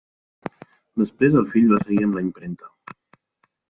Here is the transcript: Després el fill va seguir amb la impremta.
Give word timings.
Després 1.03 1.37
el 1.43 1.47
fill 1.53 1.69
va 1.75 1.81
seguir 1.87 2.03
amb 2.09 2.21
la 2.21 2.27
impremta. 2.29 2.77